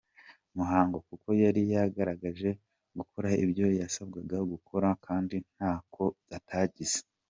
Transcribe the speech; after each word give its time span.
muhango 0.57 0.97
kuko 1.07 1.27
yari 1.43 1.61
yaragerageje 1.73 2.49
gukora 2.97 3.29
ibyo 3.43 3.67
yasabwaga 3.79 4.37
gukora 4.51 4.87
kandi 5.05 5.35
ntako 5.53 6.05
atagize. 6.37 6.99